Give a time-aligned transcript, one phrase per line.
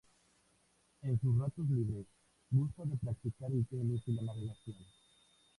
[1.03, 2.05] En sus ratos libre
[2.49, 4.77] gusta de practicar el tenis y la navegación.